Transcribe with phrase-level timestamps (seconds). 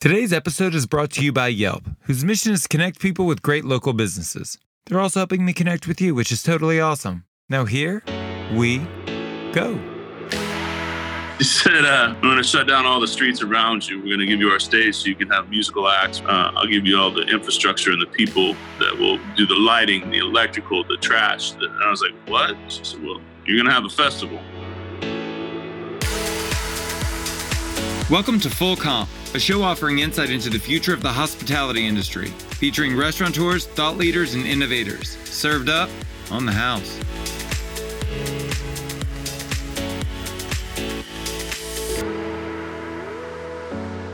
[0.00, 3.42] Today's episode is brought to you by Yelp, whose mission is to connect people with
[3.42, 4.56] great local businesses.
[4.86, 7.24] They're also helping me connect with you, which is totally awesome.
[7.50, 8.02] Now, here
[8.54, 8.78] we
[9.52, 9.78] go.
[11.36, 13.98] He said, uh, I'm going to shut down all the streets around you.
[13.98, 16.22] We're going to give you our stage so you can have musical acts.
[16.22, 20.10] Uh, I'll give you all the infrastructure and the people that will do the lighting,
[20.10, 21.52] the electrical, the trash.
[21.52, 22.56] And I was like, What?
[22.68, 24.40] She said, Well, you're going to have a festival.
[28.10, 32.28] Welcome to Full Comp, a show offering insight into the future of the hospitality industry,
[32.58, 35.16] featuring restaurateurs, thought leaders, and innovators.
[35.24, 35.88] Served up
[36.30, 36.98] on the house.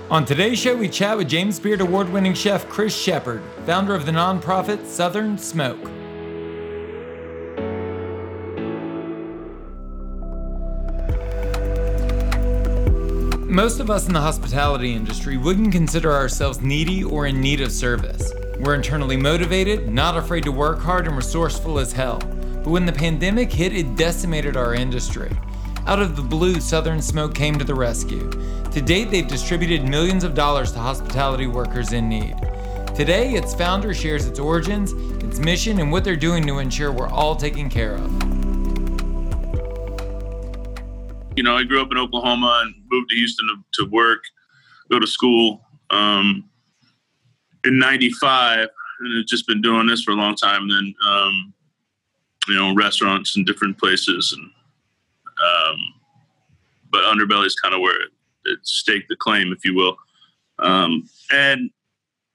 [0.08, 4.06] On today's show, we chat with James Beard Award winning chef Chris Shepard, founder of
[4.06, 5.95] the nonprofit Southern Smoke.
[13.56, 17.72] Most of us in the hospitality industry wouldn't consider ourselves needy or in need of
[17.72, 18.30] service.
[18.58, 22.18] We're internally motivated, not afraid to work hard, and resourceful as hell.
[22.18, 25.34] But when the pandemic hit, it decimated our industry.
[25.86, 28.28] Out of the blue, Southern Smoke came to the rescue.
[28.72, 32.36] To date, they've distributed millions of dollars to hospitality workers in need.
[32.94, 34.92] Today, its founder shares its origins,
[35.24, 38.25] its mission, and what they're doing to ensure we're all taken care of
[41.36, 44.22] you know, I grew up in Oklahoma and moved to Houston to, to work,
[44.90, 45.60] go to school.
[45.90, 46.48] Um,
[47.64, 48.68] in '95,
[49.00, 50.62] and I've just been doing this for a long time.
[50.62, 51.54] And then, um,
[52.48, 55.78] you know, restaurants and different places, and um,
[56.90, 58.10] but Underbelly is kind of where it,
[58.44, 59.96] it, staked the claim, if you will.
[60.58, 61.70] Um, and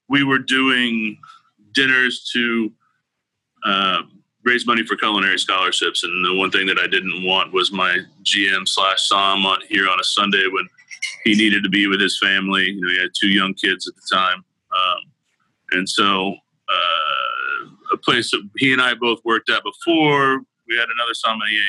[0.08, 1.18] we were doing
[1.72, 2.72] dinners to
[3.66, 6.04] um, raise money for culinary scholarships.
[6.04, 9.88] And the one thing that I didn't want was my GM slash SOM on here
[9.90, 10.68] on a Sunday when
[11.24, 12.72] he needed to be with his family.
[12.72, 14.44] You know, he had two young kids at the time.
[14.72, 15.12] Um,
[15.72, 16.36] and so
[16.70, 21.62] uh, a place that he and I both worked at before, we had another sommelier,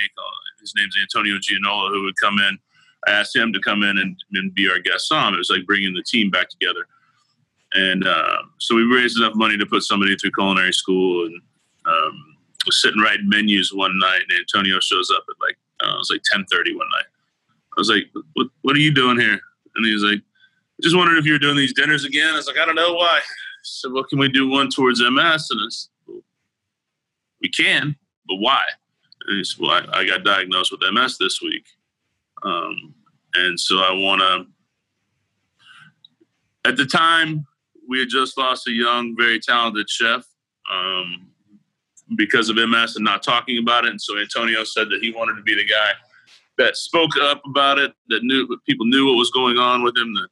[0.61, 2.59] his name's Antonio Gianola, who would come in.
[3.07, 5.35] I asked him to come in and, and be our guest som.
[5.35, 6.87] It was like bringing the team back together.
[7.75, 11.41] And uh, so we raised enough money to put somebody through culinary school and
[11.87, 12.32] um,
[12.67, 16.11] was sitting writing menus one night, and Antonio shows up at like uh, it was
[16.11, 17.07] like ten thirty one night.
[17.77, 19.41] I was like, what, "What are you doing here?"
[19.75, 20.21] And he was like,
[20.83, 22.95] "Just wondering if you were doing these dinners again." I was like, "I don't know
[22.95, 23.21] why."
[23.63, 25.49] So what can we do one towards MS?
[25.51, 26.23] And said, well,
[27.41, 27.97] "We can,
[28.27, 28.63] but why?"
[29.27, 31.67] And he said, "Well, I, I got diagnosed with MS this week,
[32.43, 32.95] um,
[33.35, 34.47] and so I want to."
[36.65, 37.45] At the time,
[37.89, 40.25] we had just lost a young, very talented chef.
[40.73, 41.32] Um,
[42.17, 43.91] because of MS and not talking about it.
[43.91, 45.93] And so Antonio said that he wanted to be the guy
[46.59, 50.15] that spoke up about it, that knew people knew what was going on with him.
[50.15, 50.29] That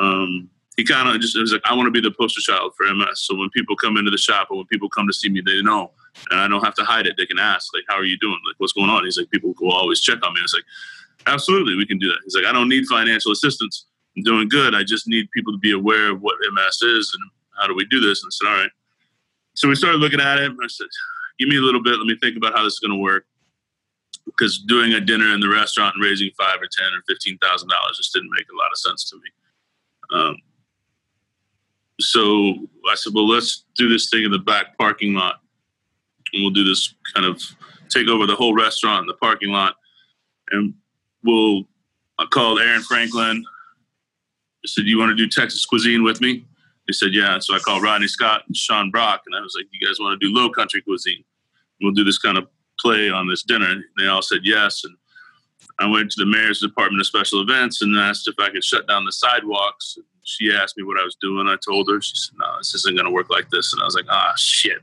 [0.00, 2.92] um, he kind of just was like, I want to be the poster child for
[2.92, 3.22] MS.
[3.22, 5.60] So when people come into the shop or when people come to see me, they
[5.62, 5.90] know,
[6.30, 7.16] and I don't have to hide it.
[7.16, 8.38] They can ask, like, "How are you doing?
[8.46, 10.40] Like, what's going on?" He's like, people will always check on me.
[10.42, 10.64] It's like,
[11.26, 12.18] absolutely, we can do that.
[12.24, 13.86] He's like, I don't need financial assistance.
[14.16, 14.74] I'm doing good.
[14.74, 17.84] I just need people to be aware of what MS is and how do we
[17.86, 18.22] do this.
[18.22, 18.70] And I said, all right.
[19.60, 20.50] So we started looking at it.
[20.50, 20.86] I said,
[21.38, 21.98] give me a little bit.
[21.98, 23.26] Let me think about how this is going to work.
[24.24, 27.68] Because doing a dinner in the restaurant and raising five or ten or fifteen thousand
[27.68, 30.18] dollars just didn't make a lot of sense to me.
[30.18, 30.36] Um,
[32.00, 32.54] so
[32.90, 35.42] I said, well, let's do this thing in the back parking lot,
[36.32, 37.42] and we'll do this kind of
[37.90, 39.76] take over the whole restaurant in the parking lot,
[40.52, 40.72] and
[41.22, 41.64] we'll.
[42.18, 43.44] I called Aaron Franklin.
[44.64, 46.46] I said, "You want to do Texas cuisine with me?"
[46.90, 47.38] He said, yeah.
[47.38, 50.20] So I called Rodney Scott and Sean Brock, and I was like, you guys want
[50.20, 51.22] to do low country cuisine?
[51.80, 52.48] We'll do this kind of
[52.80, 53.70] play on this dinner.
[53.70, 54.82] And they all said yes.
[54.82, 54.96] And
[55.78, 58.88] I went to the mayor's department of special events and asked if I could shut
[58.88, 59.98] down the sidewalks.
[60.24, 61.46] She asked me what I was doing.
[61.46, 62.00] I told her.
[62.00, 63.72] She said, no, this isn't going to work like this.
[63.72, 64.80] And I was like, ah, shit.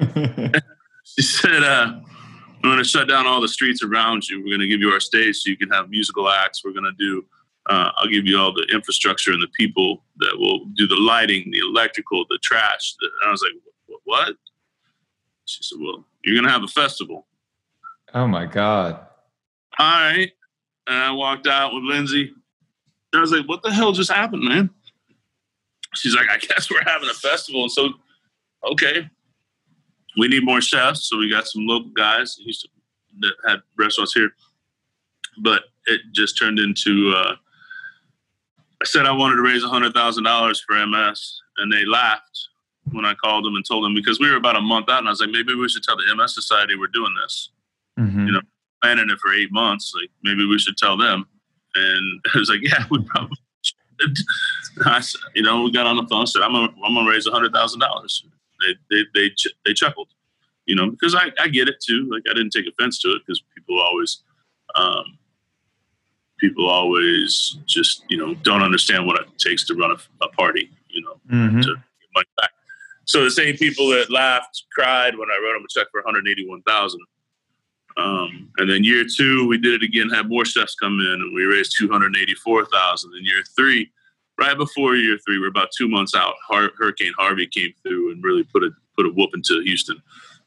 [1.04, 4.40] she said, uh, I'm going to shut down all the streets around you.
[4.40, 6.64] We're going to give you our stage so you can have musical acts.
[6.64, 7.24] We're going to do
[7.68, 11.50] uh, I'll give you all the infrastructure and the people that will do the lighting,
[11.50, 12.94] the electrical, the trash.
[13.00, 13.52] And I was like,
[14.04, 14.34] what?
[15.44, 17.26] She said, well, you're going to have a festival.
[18.14, 18.98] Oh my God.
[19.78, 20.30] All right.
[20.86, 22.32] And I walked out with Lindsay.
[23.14, 24.70] I was like, what the hell just happened, man?
[25.94, 27.62] She's like, I guess we're having a festival.
[27.62, 27.90] And so,
[28.72, 29.08] okay,
[30.18, 31.08] we need more chefs.
[31.08, 32.38] So we got some local guys
[33.20, 34.30] that had restaurants here.
[35.42, 37.34] But it just turned into uh,
[38.82, 42.48] I said I wanted to raise $100,000 for MS, and they laughed
[42.90, 45.06] when I called them and told them because we were about a month out, and
[45.06, 47.50] I was like, maybe we should tell the MS Society we're doing this.
[47.96, 48.26] Mm-hmm.
[48.26, 48.40] You know,
[48.82, 49.92] planning it for eight months.
[49.94, 51.26] Like maybe we should tell them.
[51.76, 53.36] And I was like, yeah, we probably.
[53.62, 54.16] Should.
[54.84, 55.00] I,
[55.36, 56.20] you know, we got on the phone.
[56.20, 58.24] and Said, "I'm gonna, I'm gonna raise a hundred thousand dollars."
[58.60, 60.08] They, they, they, ch- they chuckled,
[60.66, 62.08] you know, because I, I get it too.
[62.10, 64.22] Like I didn't take offense to it because people always,
[64.74, 65.18] um,
[66.42, 70.68] people always just, you know, don't understand what it takes to run a, a party,
[70.90, 71.60] you know, Mm-hmm.
[71.60, 72.50] to get money back.
[73.04, 77.00] So the same people that laughed cried when I wrote them a check for 181,000.
[77.96, 81.34] Um, and then year two, we did it again, had more chefs come in, and
[81.34, 83.12] we raised 284,000.
[83.16, 83.90] In year three,
[84.38, 86.34] right before year three, we're about two months out.
[86.48, 90.02] Har- Hurricane Harvey came through and really put a put a whoop into Houston,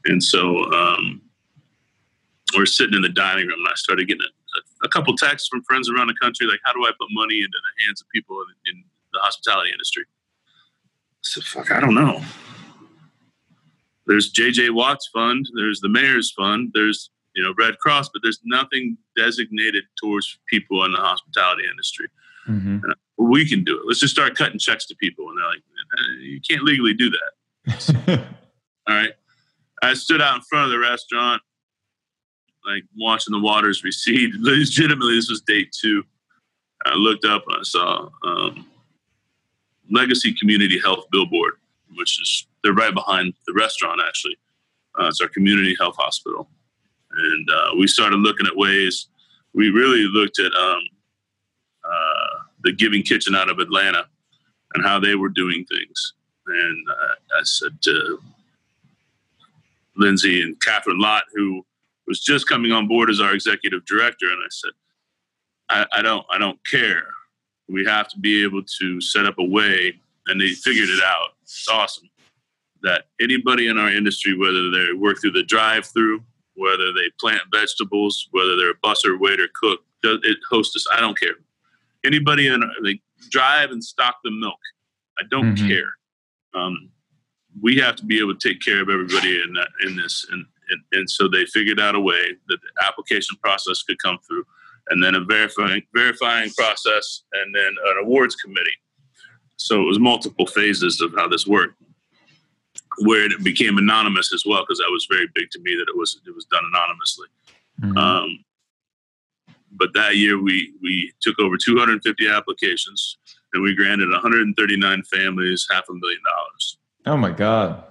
[0.05, 1.21] and so um,
[2.55, 4.25] we're sitting in the dining room, and I started getting
[4.57, 7.39] a, a couple texts from friends around the country, like, "How do I put money
[7.39, 11.95] into the hands of people in, in the hospitality industry?" I said, "Fuck, I don't
[11.95, 12.21] know."
[14.07, 18.39] There's JJ Watt's Fund, there's the Mayor's Fund, there's you know Red Cross, but there's
[18.45, 22.07] nothing designated towards people in the hospitality industry
[22.47, 22.77] Mm-hmm.
[23.17, 23.83] we can do it.
[23.87, 25.29] Let's just start cutting checks to people.
[25.29, 25.63] And they're like,
[25.97, 28.19] "Eh, you can't legally do that.
[28.87, 29.13] All right.
[29.81, 31.41] I stood out in front of the restaurant,
[32.65, 34.31] like watching the waters recede.
[34.39, 36.03] Legitimately, this was day two.
[36.85, 38.65] I looked up and I saw um,
[39.89, 41.53] Legacy Community Health Billboard,
[41.95, 44.37] which is, they're right behind the restaurant, actually.
[44.99, 46.47] Uh, it's our community health hospital.
[47.11, 49.07] And uh, we started looking at ways,
[49.53, 50.81] we really looked at um,
[51.83, 54.05] uh, the Giving Kitchen out of Atlanta
[54.73, 56.13] and how they were doing things.
[56.47, 58.19] And uh, I said to
[59.95, 61.65] Lindsay and Kathryn Lott, who
[62.07, 64.71] was just coming on board as our executive director, and I said,
[65.69, 67.07] I, I don't, I don't care.
[67.67, 71.29] We have to be able to set up a way, and they figured it out.
[71.41, 72.09] It's awesome
[72.83, 76.23] that anybody in our industry, whether they work through the drive-through,
[76.53, 81.33] whether they plant vegetables, whether they're a busser, waiter, cook, it hostess, I don't care.
[82.05, 83.01] Anybody in like
[83.31, 84.59] drive and stock the milk,
[85.17, 85.67] I don't Mhm.
[85.67, 85.97] care.
[86.53, 86.91] Um,
[87.59, 90.45] we have to be able to take care of everybody in that in this, and,
[90.69, 94.45] and and so they figured out a way that the application process could come through,
[94.89, 98.77] and then a verifying verifying process, and then an awards committee.
[99.57, 101.81] So it was multiple phases of how this worked
[102.99, 105.97] where it became anonymous as well, because that was very big to me that it
[105.97, 107.27] was it was done anonymously.
[107.81, 107.97] Mhm.
[107.97, 108.45] Um,
[109.71, 113.17] but that year we we took over 250 applications
[113.53, 116.77] and we granted 139 families half a million dollars.
[117.07, 117.83] oh my God.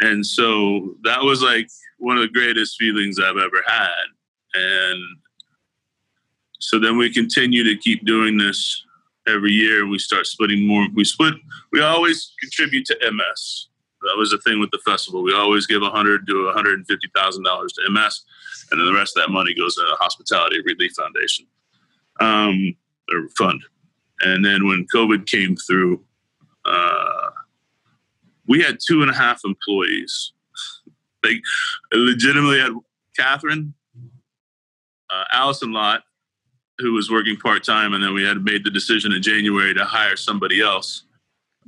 [0.00, 1.68] And so that was like
[1.98, 4.04] one of the greatest feelings I've ever had.
[4.54, 5.02] And
[6.58, 8.84] so then we continue to keep doing this
[9.26, 9.86] every year.
[9.86, 10.86] We start splitting more.
[10.94, 11.34] We split.
[11.72, 13.68] We always contribute to MS.
[14.02, 15.22] That was the thing with the festival.
[15.22, 18.22] We always give a hundred to one hundred and fifty thousand dollars to MS,
[18.70, 21.46] and then the rest of that money goes to the Hospitality Relief Foundation
[22.20, 22.74] um,
[23.12, 23.62] or fund.
[24.20, 26.02] And then when COVID came through,
[26.64, 27.19] uh,
[28.50, 30.32] we had two and a half employees.
[31.22, 31.40] Like,
[31.94, 32.72] legitimately had
[33.18, 33.72] Kathryn,
[35.08, 36.02] uh, Allison Lott,
[36.78, 39.84] who was working part time, and then we had made the decision in January to
[39.84, 41.04] hire somebody else.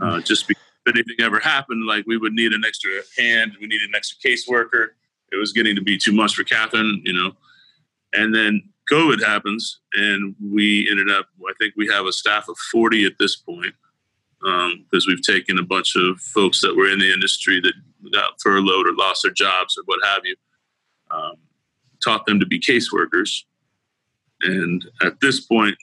[0.01, 3.69] Uh, just because if anything ever happened, like we would need an extra hand, we
[3.69, 4.89] needed an extra caseworker.
[5.31, 7.33] It was getting to be too much for Kathryn, you know.
[8.13, 11.27] And then COVID happens, and we ended up.
[11.49, 13.75] I think we have a staff of forty at this point
[14.43, 17.75] because we've taken a bunch of folks that were in the industry that
[18.13, 20.35] got furloughed or lost their jobs or what have you,
[21.11, 21.35] um,
[22.03, 23.45] taught them to be caseworkers.
[24.43, 25.77] And at this point,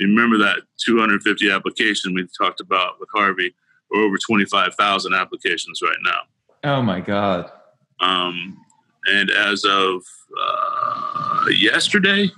[0.00, 3.54] remember that 250 application we talked about with Harvey,
[3.90, 6.20] or over 25,000 applications right now.
[6.64, 7.50] Oh my God.
[8.00, 8.56] Um,
[9.06, 10.02] and as of
[10.40, 12.30] uh, yesterday,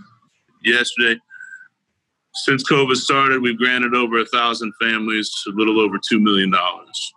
[0.64, 1.18] yesterday,
[2.34, 7.12] since COVID started, we've granted over a thousand families a little over two million dollars.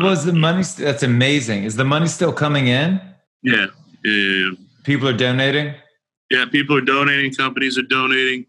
[0.00, 0.62] Was the money?
[0.78, 1.64] That's amazing.
[1.64, 3.00] Is the money still coming in?
[3.42, 3.66] Yeah,
[4.04, 4.50] yeah, yeah.
[4.84, 5.74] People are donating.
[6.30, 6.44] yeah.
[6.50, 7.32] People are donating.
[7.32, 8.46] Companies are donating.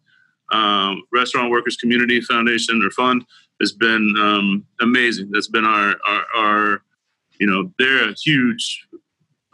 [0.51, 3.25] Um, Restaurant Workers Community Foundation or Fund
[3.61, 5.31] has been um, amazing.
[5.31, 6.81] That's been our, our our
[7.39, 8.87] you know they're a huge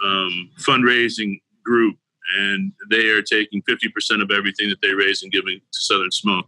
[0.04, 1.96] um, fundraising group,
[2.38, 6.12] and they are taking fifty percent of everything that they raise and giving to Southern
[6.12, 6.46] Smoke,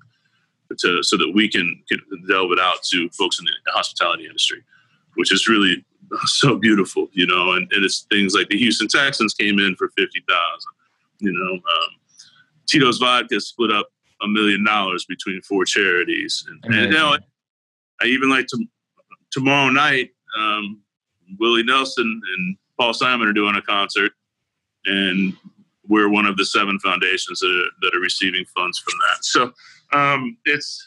[0.79, 4.63] to so that we can, can delve it out to folks in the hospitality industry,
[5.15, 5.85] which is really
[6.25, 7.53] so beautiful, you know.
[7.53, 10.71] And, and it's things like the Houston Texans came in for fifty thousand,
[11.19, 11.53] you know.
[11.53, 11.89] Um,
[12.67, 13.87] Tito's Vodka split up
[14.21, 17.17] a million dollars between four charities, and, and you know,
[18.01, 18.65] I even like to
[19.31, 20.11] tomorrow night.
[20.37, 20.81] Um,
[21.39, 24.11] Willie Nelson and Paul Simon are doing a concert,
[24.85, 25.33] and
[25.87, 29.25] we're one of the seven foundations that are, that are receiving funds from that.
[29.25, 29.53] So
[29.93, 30.85] um, it's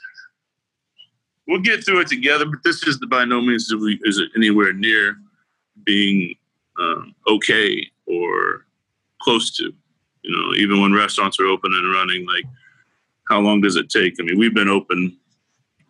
[1.46, 2.46] we'll get through it together.
[2.46, 5.16] But this is the, by no means is it anywhere near
[5.84, 6.34] being
[6.78, 8.66] um, okay or
[9.20, 9.72] close to.
[10.22, 12.44] You know, even when restaurants are open and running, like
[13.28, 14.14] how long does it take?
[14.20, 15.16] I mean, we've been open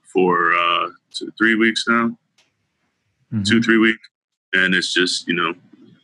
[0.03, 2.09] for uh, two, three weeks now,
[3.33, 3.43] mm-hmm.
[3.43, 4.09] two three weeks,
[4.53, 5.55] and it's just you know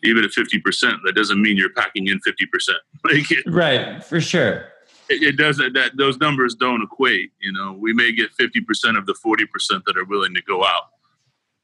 [0.04, 0.62] even at 50%,
[1.04, 2.74] that doesn't mean you're packing in 50%.
[3.04, 4.68] Like it, right, for sure.
[5.10, 7.32] It, it doesn't, that those numbers don't equate.
[7.38, 10.84] You know, we may get 50% of the 40% that are willing to go out,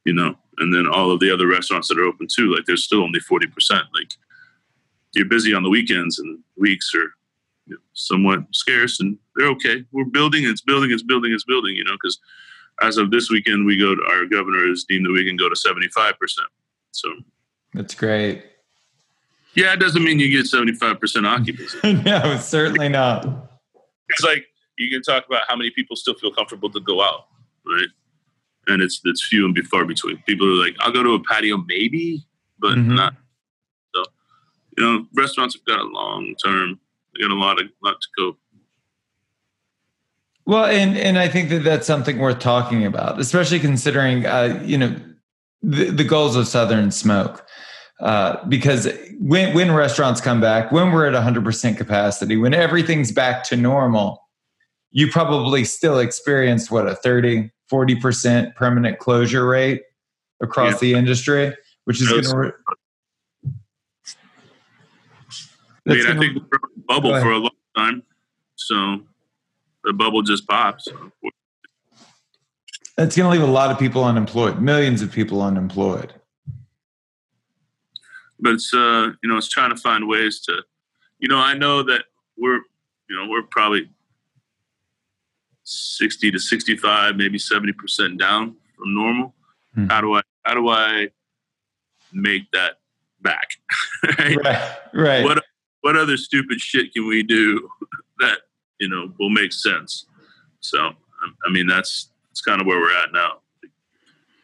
[0.05, 2.83] you know, and then all of the other restaurants that are open too, like there's
[2.83, 3.47] still only 40%.
[3.71, 4.13] Like
[5.13, 7.11] you're busy on the weekends and weeks are
[7.65, 9.83] you know, somewhat scarce and they're okay.
[9.91, 12.19] We're building, it's building, it's building, it's building, you know, because
[12.81, 15.49] as of this weekend, we go to our governor has deemed that we can go
[15.49, 16.13] to 75%.
[16.91, 17.09] So
[17.73, 18.43] that's great.
[19.55, 21.93] Yeah, it doesn't mean you get 75% occupancy.
[22.03, 23.25] no, certainly not.
[24.09, 24.45] It's like
[24.77, 27.27] you can talk about how many people still feel comfortable to go out,
[27.65, 27.87] right?
[28.67, 30.17] And it's it's few and far between.
[30.27, 32.25] People are like, I'll go to a patio maybe,
[32.59, 32.95] but mm-hmm.
[32.95, 33.15] not.
[33.93, 34.03] So,
[34.77, 36.79] you know, restaurants have got a long term.
[37.13, 38.37] They got a lot of lot to go.
[40.45, 44.77] Well, and and I think that that's something worth talking about, especially considering, uh, you
[44.77, 44.95] know,
[45.61, 47.45] the, the goals of Southern Smoke.
[47.99, 48.87] Uh, because
[49.19, 54.27] when when restaurants come back, when we're at 100% capacity, when everything's back to normal,
[54.89, 59.83] you probably still experience what a 30, 40% permanent closure rate
[60.41, 60.79] across yeah.
[60.79, 62.37] the industry, which is going to.
[62.37, 62.51] Re-
[65.87, 68.03] I mean, I think we're bubble for a long time,
[68.55, 69.01] so
[69.83, 70.87] the bubble just pops.
[72.97, 76.13] That's going to leave a lot of people unemployed, millions of people unemployed
[78.41, 80.63] but it's uh, you know, it's trying to find ways to,
[81.19, 82.05] you know, I know that
[82.37, 82.59] we're,
[83.09, 83.89] you know, we're probably
[85.63, 89.33] sixty to sixty-five, maybe seventy percent down from normal.
[89.75, 89.85] Hmm.
[89.85, 91.09] How do I how do I
[92.11, 92.79] make that
[93.21, 93.51] back?
[94.19, 94.37] right?
[94.43, 95.23] right, right.
[95.23, 95.43] What
[95.81, 97.69] what other stupid shit can we do
[98.19, 98.39] that
[98.79, 100.07] you know will make sense?
[100.61, 100.79] So
[101.45, 103.39] I mean, that's that's kind of where we're at now.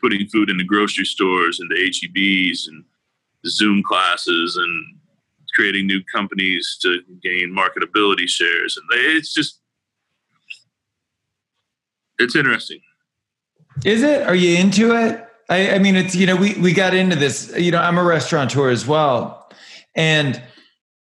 [0.02, 2.84] Putting food in the grocery stores and the HEBs and
[3.46, 4.98] Zoom classes and
[5.56, 8.78] creating new companies to gain marketability shares.
[8.78, 9.60] And it's just,
[12.20, 12.82] it's interesting.
[13.86, 14.28] Is it?
[14.28, 15.26] Are you into it?
[15.50, 18.04] I, I mean, it's, you know, we, we got into this, you know, I'm a
[18.04, 19.50] restaurateur as well.
[19.96, 20.42] And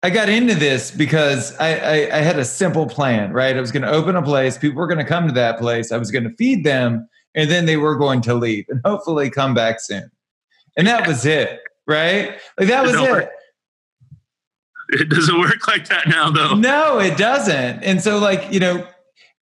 [0.07, 3.55] I got into this because I, I, I had a simple plan, right?
[3.55, 4.57] I was going to open a place.
[4.57, 5.91] People were going to come to that place.
[5.91, 9.29] I was going to feed them and then they were going to leave and hopefully
[9.29, 10.09] come back soon.
[10.77, 12.37] And that was it right?
[12.59, 13.29] Like that was it.
[14.89, 16.53] It doesn't work like that now, though.
[16.53, 17.83] No, it doesn't.
[17.83, 18.87] And so, like you know,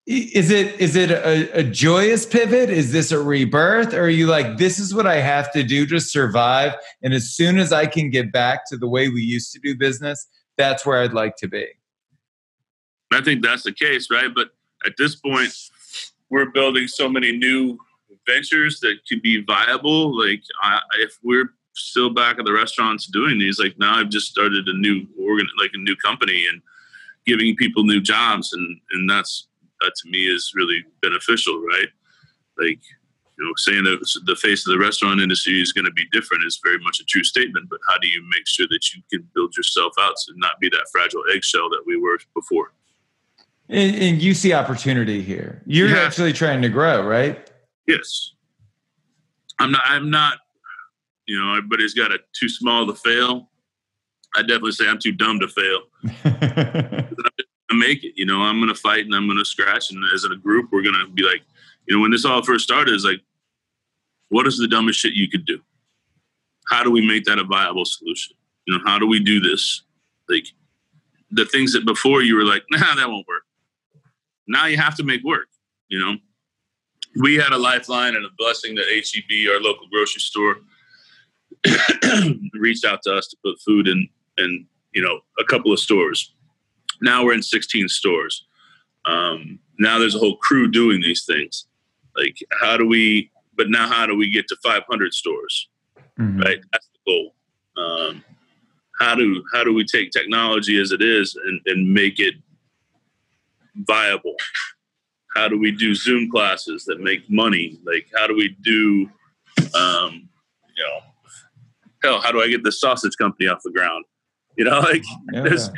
[0.06, 2.70] is it is it a, a, joyous pivot?
[2.70, 3.92] Is this a rebirth?
[3.92, 6.74] Or are you like, this is what I have to do to survive?
[7.02, 9.74] And as soon as I can get back to the way we used to do
[9.76, 11.66] business, that's where I'd like to be.
[13.12, 14.30] I think that's the case, right?
[14.34, 14.50] But
[14.86, 15.52] at this point,
[16.30, 17.78] we're building so many new
[18.26, 20.18] ventures that could be viable.
[20.18, 23.58] Like, I, if we're still back at the restaurants doing these.
[23.58, 26.62] Like now, I've just started a new organ, like a new company, and
[27.26, 29.48] giving people new jobs, and and that's
[29.80, 31.88] that to me is really beneficial, right?
[32.58, 32.80] Like
[33.38, 36.44] you know, saying that the face of the restaurant industry is going to be different
[36.44, 37.68] is very much a true statement.
[37.68, 40.68] But how do you make sure that you can build yourself out to not be
[40.70, 42.72] that fragile eggshell that we were before?
[43.68, 45.62] And, and you see opportunity here.
[45.66, 46.02] You're yeah.
[46.02, 47.50] actually trying to grow, right?
[47.86, 48.32] Yes.
[49.58, 49.82] I'm not.
[49.86, 50.38] I'm not
[51.26, 53.50] you know, everybody's got a too small to fail.
[54.34, 55.82] I definitely say I'm too dumb to fail.
[56.24, 57.14] I'm
[57.70, 58.12] gonna make it.
[58.16, 59.90] You know, I'm going to fight and I'm going to scratch.
[59.90, 61.42] And as a group, we're going to be like,
[61.86, 63.20] you know, when this all first started, it's like,
[64.28, 65.60] what is the dumbest shit you could do?
[66.68, 68.36] How do we make that a viable solution?
[68.66, 69.82] You know, how do we do this?
[70.28, 70.46] Like
[71.30, 73.42] the things that before you were like, nah, that won't work.
[74.46, 75.48] Now you have to make work.
[75.88, 76.16] You know,
[77.20, 80.56] we had a lifeline and a blessing that HEB, our local grocery store,
[82.54, 86.34] reached out to us to put food in in you know a couple of stores.
[87.00, 88.46] Now we're in 16 stores.
[89.04, 91.66] Um, now there's a whole crew doing these things.
[92.16, 93.30] Like how do we?
[93.56, 95.68] But now how do we get to 500 stores?
[96.18, 96.40] Mm-hmm.
[96.40, 97.34] Right, that's the goal.
[97.76, 98.24] Um,
[99.00, 102.34] how do how do we take technology as it is and, and make it
[103.74, 104.36] viable?
[105.34, 107.78] How do we do Zoom classes that make money?
[107.84, 109.10] Like how do we do
[109.74, 110.28] um,
[110.76, 111.00] you know
[112.04, 114.04] hell, how do I get this sausage company off the ground?
[114.56, 115.02] You know, like
[115.32, 115.42] yeah.
[115.42, 115.70] there's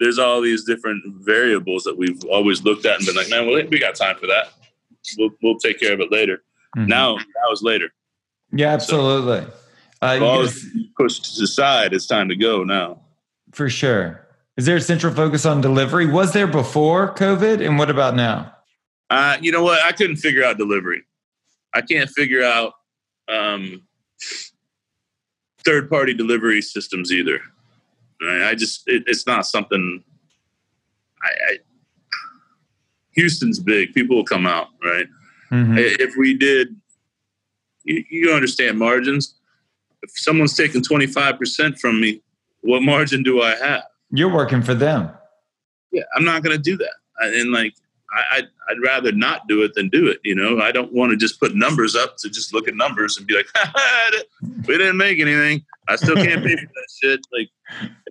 [0.00, 3.62] there's all these different variables that we've always looked at and been like, man, well,
[3.68, 4.52] we got time for that.
[5.18, 6.42] We'll we'll take care of it later.
[6.76, 6.88] Mm-hmm.
[6.88, 7.90] Now now is later.
[8.52, 9.40] Yeah, absolutely.
[9.40, 9.52] So,
[10.02, 10.46] uh, all
[10.96, 11.92] pushed aside.
[11.92, 13.00] It's time to go now.
[13.52, 14.26] For sure.
[14.56, 16.06] Is there a central focus on delivery?
[16.06, 18.54] Was there before COVID, and what about now?
[19.10, 19.82] Uh, you know what?
[19.82, 21.02] I couldn't figure out delivery.
[21.74, 22.74] I can't figure out
[23.28, 23.82] um,
[25.64, 27.40] third party delivery systems either.
[28.22, 30.02] I just it, it's not something.
[31.22, 31.58] I, I,
[33.14, 33.94] Houston's big.
[33.94, 35.06] People will come out, right?
[35.50, 35.74] Mm-hmm.
[35.78, 36.76] If we did,
[37.84, 39.34] you, you understand margins.
[40.02, 42.22] If someone's taking twenty five percent from me,
[42.60, 43.84] what margin do I have?
[44.10, 45.10] You're working for them.
[45.92, 46.94] Yeah, I'm not going to do that.
[47.18, 47.74] And like,
[48.12, 50.18] I, I'd, I'd rather not do it than do it.
[50.24, 53.16] You know, I don't want to just put numbers up to just look at numbers
[53.16, 53.46] and be like,
[54.66, 55.64] we didn't make anything.
[55.88, 57.20] I still can't pay for that shit.
[57.32, 57.50] Like,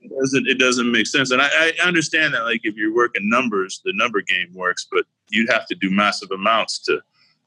[0.04, 1.32] it doesn't it doesn't make sense.
[1.32, 5.06] And I, I understand that like if you're working numbers, the number game works, but
[5.30, 7.02] you'd have to do massive amounts to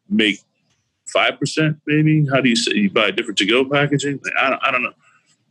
[0.09, 0.41] make
[1.13, 2.27] five percent maybe.
[2.33, 4.21] How do you say you buy different to go packaging?
[4.25, 4.93] Like, I don't I don't know.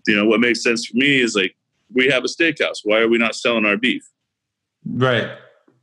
[0.08, 1.56] You know what makes sense for me is like
[1.94, 2.80] we have a steakhouse.
[2.84, 4.08] Why are we not selling our beef?
[4.86, 5.30] Right.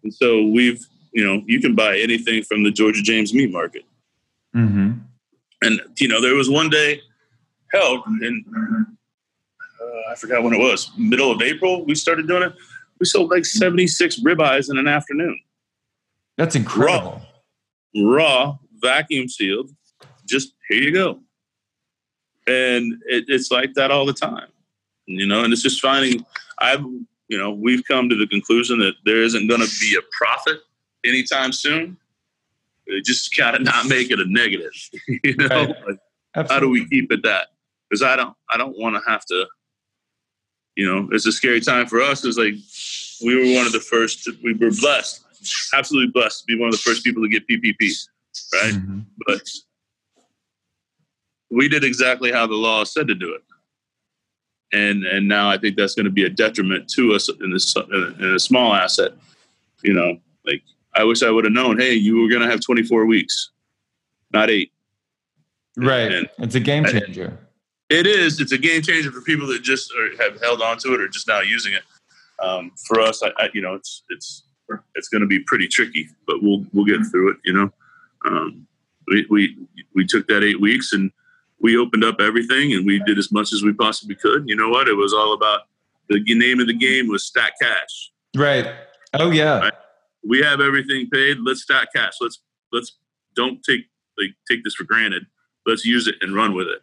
[0.02, 3.84] And so we've you know you can buy anything from the Georgia James Meat Market.
[4.54, 4.92] Mm-hmm.
[5.62, 7.00] And you know there was one day,
[7.72, 8.44] hell, and
[10.12, 12.52] I forgot when it was, middle of April, we started doing it.
[13.00, 15.40] We sold like 76 ribeyes in an afternoon.
[16.36, 17.22] That's incredible.
[17.96, 19.70] Raw, raw vacuum sealed.
[20.26, 21.20] Just here you go.
[22.46, 24.48] And it, it's like that all the time,
[25.06, 26.26] you know, and it's just finding,
[26.58, 26.84] I've,
[27.28, 30.58] you know, we've come to the conclusion that there isn't going to be a profit
[31.04, 31.96] anytime soon.
[32.86, 34.72] It just got to not make it a negative,
[35.24, 35.46] you know.
[35.48, 35.98] Right.
[36.34, 37.48] Like, how do we keep it that?
[37.88, 39.46] Because I don't, I don't want to have to
[40.76, 42.24] you know, it's a scary time for us.
[42.24, 42.54] It's like
[43.24, 44.28] we were one of the first.
[44.42, 45.24] We were blessed,
[45.74, 48.08] absolutely blessed to be one of the first people to get PPP,
[48.54, 48.74] right?
[48.74, 49.00] Mm-hmm.
[49.26, 49.42] But
[51.50, 53.42] we did exactly how the law said to do it,
[54.72, 57.74] and and now I think that's going to be a detriment to us in this
[57.76, 59.12] in a small asset.
[59.82, 60.62] You know, like
[60.94, 61.78] I wish I would have known.
[61.78, 63.50] Hey, you were going to have 24 weeks,
[64.32, 64.72] not eight.
[65.76, 66.12] Right.
[66.12, 67.38] And, it's a game changer.
[67.92, 68.40] It is.
[68.40, 71.08] It's a game changer for people that just are, have held on to it or
[71.08, 71.82] just now using it.
[72.42, 74.44] Um, for us, I, I, you know, it's it's
[74.94, 77.36] it's going to be pretty tricky, but we'll we'll get through it.
[77.44, 77.72] You know,
[78.26, 78.66] um,
[79.08, 79.56] we we
[79.94, 81.10] we took that eight weeks and
[81.60, 84.48] we opened up everything and we did as much as we possibly could.
[84.48, 84.88] You know what?
[84.88, 85.62] It was all about
[86.08, 88.10] the name of the game was stack cash.
[88.36, 88.72] Right.
[89.14, 89.58] Oh yeah.
[89.58, 89.72] Right?
[90.26, 91.38] We have everything paid.
[91.40, 92.14] Let's stack cash.
[92.20, 92.40] Let's
[92.72, 92.96] let's
[93.36, 93.82] don't take
[94.18, 95.26] like take this for granted.
[95.66, 96.80] Let's use it and run with it.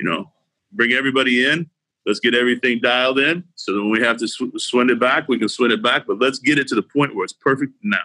[0.00, 0.32] You know,
[0.72, 1.68] bring everybody in.
[2.06, 5.28] Let's get everything dialed in so that when we have to sw- swing it back,
[5.28, 6.06] we can swing it back.
[6.06, 7.98] But let's get it to the point where it's perfect now.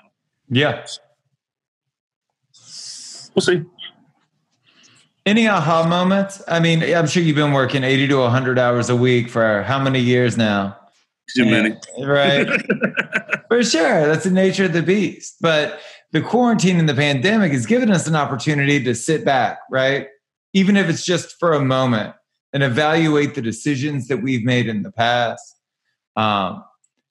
[0.50, 0.86] Yeah.
[3.34, 3.64] We'll see.
[5.26, 6.42] Any aha moments?
[6.50, 9.82] I mean, I'm sure you've been working 80 to 100 hours a week for how
[9.82, 10.78] many years now?
[11.34, 11.78] Too eh, many.
[12.06, 12.48] right.
[13.48, 14.06] for sure.
[14.06, 15.38] That's the nature of the beast.
[15.40, 15.80] But
[16.12, 20.08] the quarantine and the pandemic has given us an opportunity to sit back, right?
[20.52, 22.14] Even if it's just for a moment
[22.54, 25.60] and evaluate the decisions that we've made in the past.
[26.16, 26.64] Um,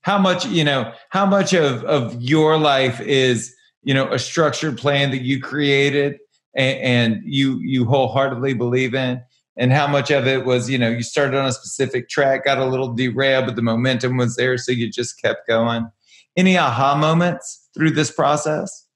[0.02, 4.78] how much, you know, how much of, of your life is, you know, a structured
[4.78, 6.18] plan that you created
[6.55, 9.20] and, and you you wholeheartedly believe in?
[9.57, 12.59] And how much of it was, you know, you started on a specific track, got
[12.59, 15.90] a little derailed, but the momentum was there, so you just kept going.
[16.37, 18.87] Any aha moments through this process?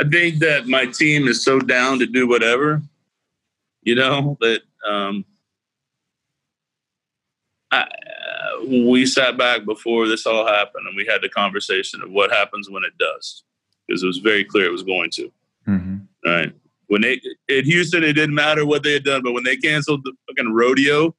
[0.00, 2.82] I think that my team is so down to do whatever,
[3.82, 5.24] you know, that um,
[7.74, 7.88] I,
[8.66, 12.70] we sat back before this all happened and we had the conversation of what happens
[12.70, 13.44] when it does
[13.86, 15.32] because it was very clear it was going to.
[15.68, 15.96] Mm-hmm.
[16.24, 16.52] Right.
[16.88, 20.04] When they in Houston, it didn't matter what they had done, but when they canceled
[20.04, 21.14] the fucking rodeo,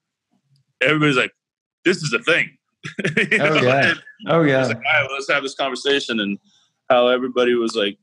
[0.81, 1.33] everybody's like,
[1.83, 2.57] "This is a thing."
[3.05, 3.61] oh know?
[3.61, 3.89] yeah.
[3.89, 4.65] And oh yeah.
[4.65, 6.37] Like, All right, let's have this conversation and
[6.89, 7.97] how everybody was like,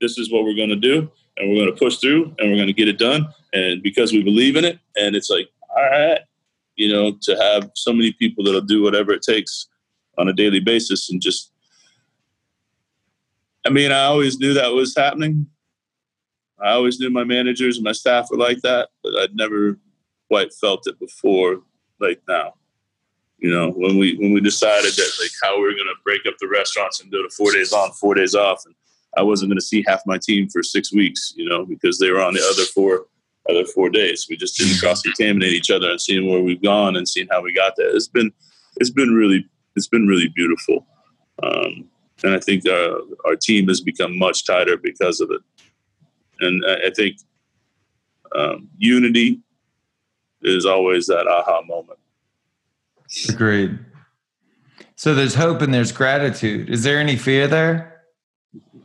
[0.00, 2.56] "This is what we're going to do, and we're going to push through, and we're
[2.56, 5.82] going to get it done." And because we believe in it, and it's like, all
[5.82, 6.20] right,
[6.78, 9.66] you know, to have so many people that'll do whatever it takes
[10.16, 11.52] on a daily basis and just
[13.66, 15.46] I mean, I always knew that was happening.
[16.58, 19.78] I always knew my managers and my staff were like that, but I'd never
[20.28, 21.60] quite felt it before
[22.00, 22.54] like now.
[23.38, 26.34] You know, when we when we decided that like how we were gonna break up
[26.40, 28.74] the restaurants and do the four days on, four days off, and
[29.16, 32.22] I wasn't gonna see half my team for six weeks, you know, because they were
[32.22, 33.06] on the other four
[33.48, 34.26] other four days.
[34.28, 37.42] We just didn't cross contaminate each other and seeing where we've gone and seeing how
[37.42, 37.94] we got there.
[37.94, 38.32] It's been
[38.76, 40.86] it's been really it's been really beautiful,
[41.42, 41.88] um,
[42.22, 45.40] and I think our our team has become much tighter because of it.
[46.40, 47.18] And I, I think
[48.36, 49.40] um, unity
[50.42, 51.98] is always that aha moment.
[53.28, 53.78] Agreed.
[54.96, 56.68] So there's hope and there's gratitude.
[56.70, 58.02] Is there any fear there?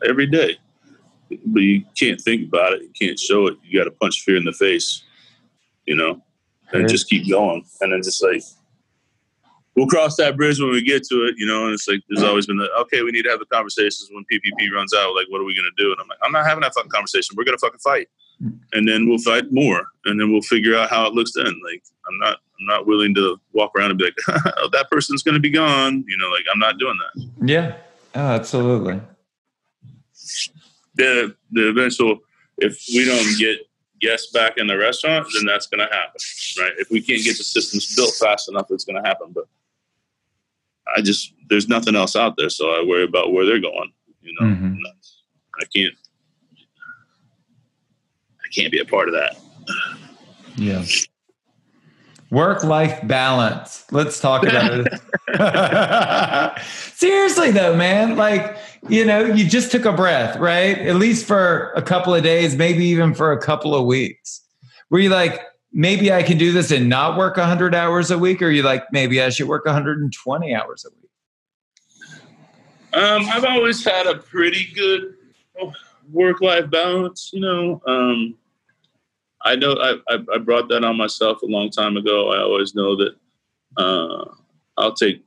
[0.07, 0.57] Every day.
[1.45, 2.81] But you can't think about it.
[2.81, 3.57] You can't show it.
[3.63, 5.03] You got to punch fear in the face,
[5.85, 6.21] you know,
[6.71, 7.63] and just keep going.
[7.81, 8.41] And then just like,
[9.75, 11.65] we'll cross that bridge when we get to it, you know.
[11.65, 14.25] And it's like there's always been the okay, we need to have the conversations when
[14.31, 15.15] PPP runs out.
[15.15, 15.91] Like, what are we gonna do?
[15.91, 17.35] And I'm like, I'm not having that fucking conversation.
[17.37, 18.07] We're gonna fucking fight,
[18.73, 21.59] and then we'll fight more, and then we'll figure out how it looks then.
[21.63, 24.17] Like, I'm not, I'm not willing to walk around and be like,
[24.57, 26.03] oh, that person's gonna be gone.
[26.07, 27.29] You know, like I'm not doing that.
[27.47, 27.75] Yeah,
[28.15, 29.01] oh, absolutely.
[30.95, 32.19] The the eventual,
[32.57, 33.59] if we don't get
[33.99, 36.19] guests back in the restaurant, then that's going to happen,
[36.59, 36.73] right?
[36.77, 39.31] If we can't get the systems built fast enough, it's going to happen.
[39.33, 39.45] But
[40.95, 43.91] I just there's nothing else out there, so I worry about where they're going.
[44.21, 44.75] You know, mm-hmm.
[45.61, 45.93] I can't
[48.43, 49.37] I can't be a part of that.
[50.55, 50.83] Yeah.
[52.33, 53.85] Work life balance.
[53.91, 56.59] Let's talk about it.
[56.95, 58.57] Seriously though, man, like,
[58.89, 60.79] you know, you just took a breath, right?
[60.79, 64.41] At least for a couple of days, maybe even for a couple of weeks.
[64.89, 65.41] Were you like,
[65.71, 68.41] maybe I can do this and not work 100 hours a week?
[68.41, 71.11] Or you like, maybe I should work 120 hours a week?
[72.95, 75.13] Um, I've always had a pretty good
[76.11, 77.79] work life balance, you know.
[77.85, 78.33] Um,
[79.43, 82.31] I know I, I, brought that on myself a long time ago.
[82.31, 83.15] I always know that
[83.77, 84.25] uh,
[84.77, 85.21] I'll take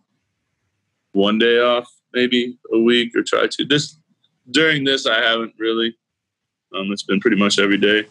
[1.13, 3.65] one day off, maybe a week, or try to.
[3.65, 3.99] This
[4.51, 5.97] during this, I haven't really.
[6.75, 8.07] Um, it's been pretty much every day.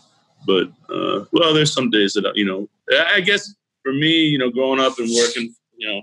[0.46, 2.70] But uh, well, there's some days that you know.
[3.14, 6.02] I guess for me, you know, growing up and working, you know,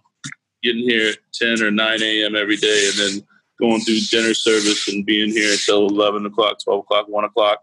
[0.62, 2.34] getting here at 10 or 9 a.m.
[2.34, 3.26] every day, and then
[3.60, 7.60] going through dinner service and being here until 11 o'clock, 12 o'clock, 1 o'clock.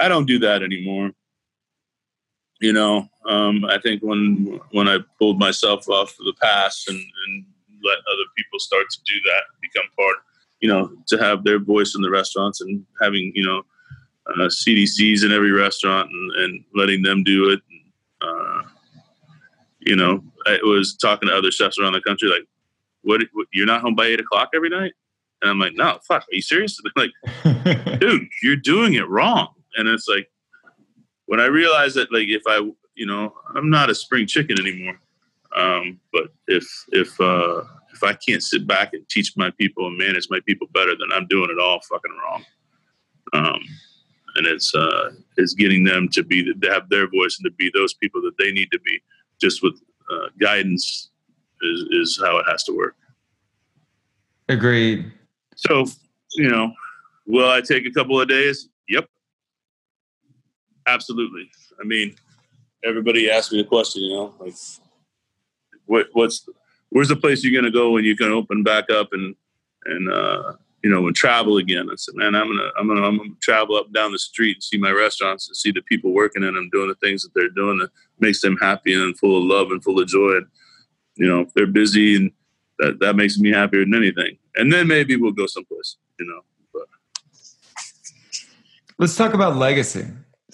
[0.00, 1.12] I don't do that anymore.
[2.60, 6.96] You know, um, I think when when I pulled myself off of the pass and,
[6.96, 7.44] and
[7.82, 10.16] let other people start to do that, become part,
[10.60, 13.62] you know, to have their voice in the restaurants and having, you know,
[14.26, 17.60] uh, CDCs in every restaurant and, and letting them do it.
[18.22, 18.62] Uh,
[19.80, 22.46] you know, I was talking to other chefs around the country, like,
[23.02, 24.92] what, what, you're not home by eight o'clock every night?
[25.42, 26.80] And I'm like, no, fuck, are you serious?
[26.96, 27.10] They're
[27.44, 29.48] like, dude, you're doing it wrong.
[29.76, 30.30] And it's like,
[31.26, 32.58] when I realized that, like, if I,
[32.94, 34.98] you know, I'm not a spring chicken anymore.
[35.56, 39.96] Um, but if, if, uh, if I can't sit back and teach my people and
[39.96, 42.44] manage my people better, then I'm doing it all fucking wrong.
[43.32, 43.60] Um,
[44.36, 47.70] and it's uh, it's getting them to be to have their voice and to be
[47.74, 49.00] those people that they need to be.
[49.40, 51.10] Just with uh, guidance
[51.62, 52.96] is is how it has to work.
[54.48, 55.10] Agreed.
[55.56, 55.86] So
[56.34, 56.72] you know,
[57.26, 58.68] will I take a couple of days?
[58.88, 59.08] Yep,
[60.86, 61.50] absolutely.
[61.80, 62.14] I mean,
[62.84, 64.02] everybody asked me the question.
[64.02, 64.54] You know, like
[65.86, 66.48] what what's
[66.90, 69.34] where's the place you're going to go when you can open back up and
[69.86, 70.52] and uh,
[70.84, 71.88] you know, and travel again.
[71.90, 74.62] I said, man, I'm gonna, I'm gonna, I'm gonna travel up down the street and
[74.62, 77.48] see my restaurants and see the people working in them, doing the things that they're
[77.48, 77.88] doing that
[78.20, 80.36] makes them happy and full of love and full of joy.
[80.36, 80.46] And,
[81.16, 82.30] you know, if they're busy and
[82.80, 84.36] that, that makes me happier than anything.
[84.56, 86.40] And then maybe we'll go someplace, you know.
[86.74, 86.82] But.
[88.98, 90.04] Let's talk about legacy.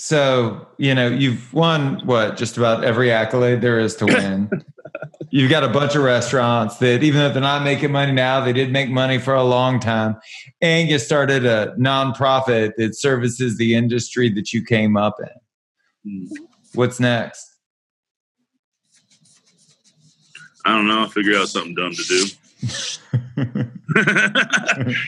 [0.02, 4.50] So, you know, you've won what just about every accolade there is to win.
[5.30, 8.54] you've got a bunch of restaurants that even though they're not making money now, they
[8.54, 10.16] did make money for a long time.
[10.62, 16.30] And you started a nonprofit that services the industry that you came up in.
[16.30, 16.46] Mm.
[16.74, 17.58] What's next?
[20.64, 21.00] I don't know.
[21.00, 22.24] I'll figure out something dumb to do.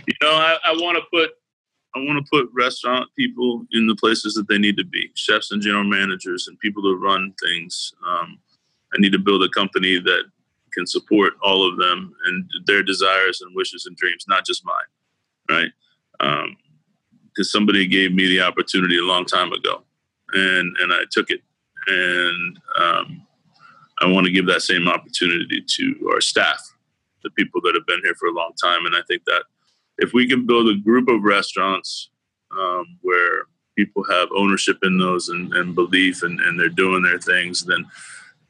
[0.06, 1.30] you know, I, I want to put
[1.94, 5.50] I want to put restaurant people in the places that they need to be, chefs
[5.50, 7.92] and general managers and people that run things.
[8.06, 8.38] Um,
[8.94, 10.24] I need to build a company that
[10.72, 14.74] can support all of them and their desires and wishes and dreams, not just mine,
[15.50, 15.70] right?
[16.18, 19.82] Because um, somebody gave me the opportunity a long time ago,
[20.32, 21.40] and and I took it,
[21.86, 23.26] and um,
[24.00, 26.60] I want to give that same opportunity to our staff,
[27.22, 29.44] the people that have been here for a long time, and I think that
[30.02, 32.10] if we can build a group of restaurants
[32.50, 33.44] um, where
[33.76, 37.86] people have ownership in those and, and belief and, and they're doing their things, then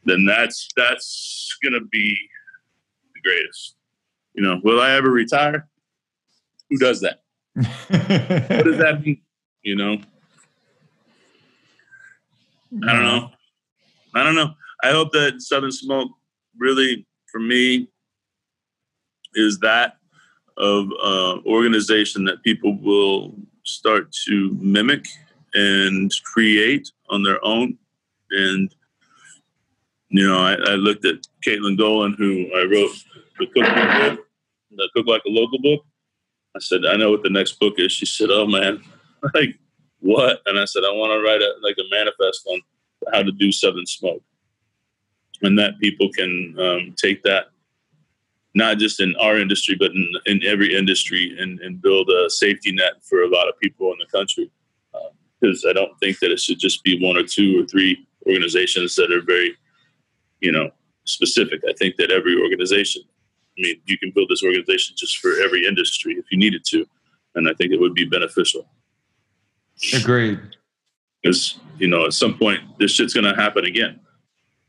[0.05, 2.19] then that's that's gonna be
[3.15, 3.77] the greatest.
[4.35, 5.69] You know, will I ever retire?
[6.71, 7.23] Who does that?
[7.55, 9.21] what does that mean?
[9.63, 9.99] You know?
[12.89, 13.31] I don't know.
[14.15, 14.55] I don't know.
[14.83, 16.11] I hope that Southern Smoke
[16.59, 17.89] really, for me,
[19.35, 19.97] is that
[20.57, 23.35] of uh, organization that people will
[23.65, 25.07] start to mimic
[25.55, 27.77] and create on their own.
[28.31, 28.75] And
[30.09, 32.93] you know, I, I looked at Kaitlyn Goalen, who I wrote
[33.39, 34.27] the cookbook book,
[34.77, 35.85] the Cook Like a Local book.
[36.55, 37.93] I said, I know what the next book is.
[37.93, 38.83] She said, Oh man,
[39.35, 39.59] like
[40.01, 40.43] what?
[40.47, 42.61] And I said, I want to write a like a manifest on
[43.13, 44.23] how to do Southern Smoke,
[45.43, 47.52] and that people can um, take that
[48.55, 52.73] not just in our industry, but in, in every industry and, and build a safety
[52.73, 54.51] net for a lot of people in the country.
[55.41, 58.07] Because uh, I don't think that it should just be one or two or three
[58.27, 59.57] organizations that are very,
[60.41, 60.71] you know,
[61.05, 61.63] specific.
[61.69, 63.03] I think that every organization,
[63.59, 66.87] I mean, you can build this organization just for every industry if you needed to.
[67.35, 68.69] And I think it would be beneficial.
[69.95, 70.39] Agreed.
[71.23, 74.01] Because, you know, at some point, this shit's going to happen again,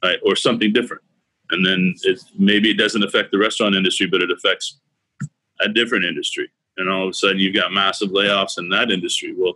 [0.03, 0.19] right?
[0.25, 1.03] Or something different
[1.53, 4.79] and then it maybe it doesn't affect the restaurant industry, but it affects
[5.61, 6.49] a different industry.
[6.77, 9.33] And all of a sudden, you've got massive layoffs in that industry.
[9.37, 9.53] Well,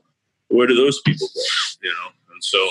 [0.50, 1.42] where do those people go?
[1.82, 2.70] You know, and so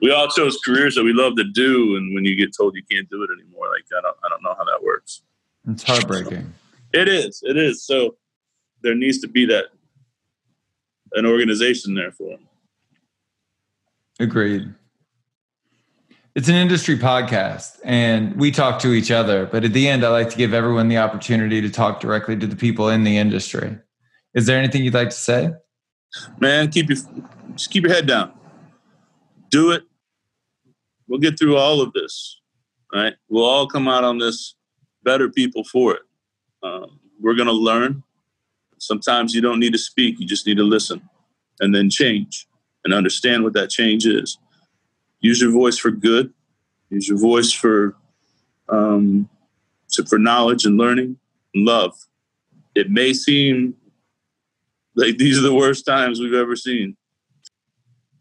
[0.00, 2.82] we all chose careers that we love to do, and when you get told you
[2.90, 5.22] can't do it anymore, like I don't, I don't know how that works.
[5.68, 6.52] It's heartbreaking.
[6.92, 7.42] It is.
[7.44, 7.84] It is.
[7.84, 8.16] So
[8.82, 9.66] there needs to be that
[11.12, 12.46] an organization there for them.
[14.20, 14.72] Agreed.
[16.36, 20.10] It's an industry podcast and we talk to each other, but at the end, I
[20.10, 23.78] like to give everyone the opportunity to talk directly to the people in the industry.
[24.34, 25.52] Is there anything you'd like to say?
[26.38, 26.98] Man, keep your
[27.54, 28.34] just keep your head down.
[29.50, 29.84] Do it.
[31.08, 32.38] We'll get through all of this.
[32.92, 33.14] Right?
[33.30, 34.56] We'll all come out on this
[35.04, 36.02] better people for it.
[36.62, 38.02] Um, we're going to learn.
[38.76, 41.08] Sometimes you don't need to speak; you just need to listen,
[41.60, 42.46] and then change
[42.84, 44.36] and understand what that change is
[45.26, 46.32] use your voice for good.
[46.90, 47.96] Use your voice for
[48.68, 49.28] um,
[49.90, 51.18] to, for knowledge and learning
[51.54, 51.94] and love.
[52.74, 53.76] It may seem
[54.94, 56.96] like these are the worst times we've ever seen,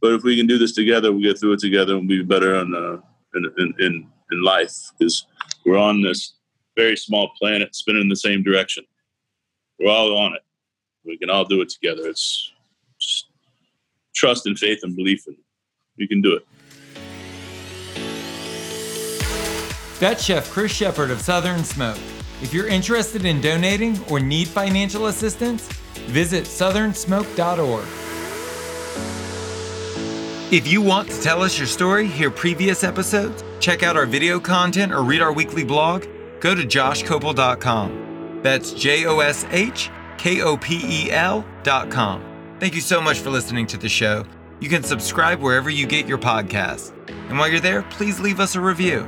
[0.01, 2.23] but if we can do this together, we get through it together and we'll be
[2.23, 2.97] better in, uh,
[3.35, 5.27] in, in, in life because
[5.65, 6.35] we're on this
[6.75, 8.83] very small planet spinning in the same direction.
[9.79, 10.41] We're all on it.
[11.05, 12.07] We can all do it together.
[12.07, 12.51] It's
[14.15, 15.37] trust and faith and belief, and
[15.97, 16.47] we can do it.
[19.99, 21.97] That's Chef Chris Shepard of Southern Smoke.
[22.41, 25.67] If you're interested in donating or need financial assistance,
[26.07, 27.85] visit southernsmoke.org.
[30.53, 34.39] If you want to tell us your story, hear previous episodes, check out our video
[34.39, 36.05] content, or read our weekly blog,
[36.41, 38.41] go to joshkopel.com.
[38.43, 42.57] That's J O S H K O P E L.com.
[42.59, 44.25] Thank you so much for listening to the show.
[44.59, 46.93] You can subscribe wherever you get your podcasts.
[47.29, 49.07] And while you're there, please leave us a review.